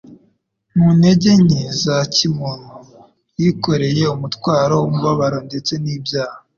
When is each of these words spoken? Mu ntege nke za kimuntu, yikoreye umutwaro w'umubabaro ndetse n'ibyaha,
Mu 0.77 0.87
ntege 0.97 1.29
nke 1.43 1.61
za 1.83 1.97
kimuntu, 2.13 2.73
yikoreye 3.39 4.03
umutwaro 4.15 4.73
w'umubabaro 4.81 5.37
ndetse 5.47 5.73
n'ibyaha, 5.83 6.37